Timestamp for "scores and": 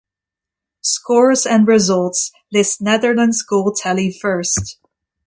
0.81-1.67